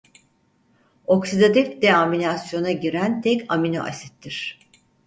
Oksidatif 1.17 1.71
deaminasyona 1.81 2.71
giren 2.87 3.21
tek 3.21 3.45
aminoasittir. 3.53 4.59